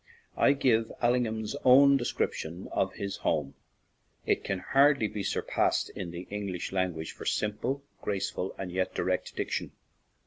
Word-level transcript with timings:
I 0.35 0.53
give 0.53 0.91
Allingham's 0.99 1.55
own 1.63 1.95
de 1.97 2.05
scription 2.05 2.67
of 2.71 2.93
his 2.95 3.17
home; 3.17 3.53
it 4.25 4.43
can 4.43 4.57
hardly 4.57 5.07
be 5.07 5.21
surpassed 5.21 5.91
in 5.91 6.09
the 6.09 6.21
English 6.31 6.71
language 6.71 7.11
for 7.11 7.25
sim 7.27 7.53
ple, 7.59 7.83
graceful, 8.01 8.55
and 8.57 8.71
yet 8.71 8.95
direct 8.95 9.35
diction. 9.35 9.73